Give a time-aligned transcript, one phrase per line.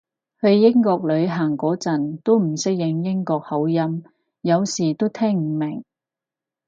[0.41, 4.03] 去英國旅行嗰陣都唔適應英國口音，
[4.41, 5.83] 有時都聽唔明